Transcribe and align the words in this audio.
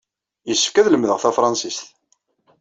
Yessefk 0.49 0.75
ad 0.77 0.87
lemdeɣ 0.89 1.17
tafṛensist. 1.19 1.85